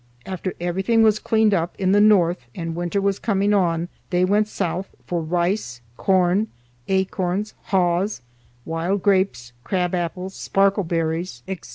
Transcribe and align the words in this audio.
After 0.25 0.55
everything 0.59 1.03
was 1.03 1.19
cleaned 1.19 1.53
up 1.53 1.75
in 1.77 1.91
the 1.91 2.01
north 2.01 2.47
and 2.55 2.75
winter 2.75 2.99
was 2.99 3.19
coming 3.19 3.53
on, 3.53 3.87
they 4.09 4.25
went 4.25 4.47
south 4.47 4.89
for 5.05 5.21
rice, 5.21 5.79
corn, 5.95 6.47
acorns, 6.87 7.53
haws, 7.65 8.23
wild 8.65 9.03
grapes, 9.03 9.53
crab 9.63 9.93
apples, 9.93 10.33
sparkle 10.33 10.83
berries, 10.85 11.43
etc. 11.47 11.69